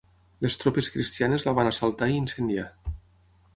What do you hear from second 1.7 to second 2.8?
assaltar i incendiar.